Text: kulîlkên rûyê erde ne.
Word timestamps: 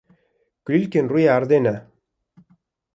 kulîlkên 0.65 1.05
rûyê 1.11 1.29
erde 1.37 1.59
ne. 1.65 1.75